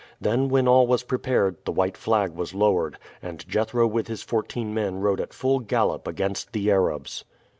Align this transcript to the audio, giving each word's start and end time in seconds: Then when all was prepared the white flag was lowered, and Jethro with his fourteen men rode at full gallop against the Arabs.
Then 0.19 0.49
when 0.49 0.67
all 0.67 0.87
was 0.87 1.03
prepared 1.03 1.57
the 1.65 1.71
white 1.71 1.95
flag 1.95 2.33
was 2.33 2.55
lowered, 2.55 2.97
and 3.21 3.47
Jethro 3.47 3.85
with 3.85 4.07
his 4.07 4.23
fourteen 4.23 4.73
men 4.73 4.95
rode 4.97 5.21
at 5.21 5.31
full 5.31 5.59
gallop 5.59 6.07
against 6.07 6.53
the 6.53 6.71
Arabs. 6.71 7.23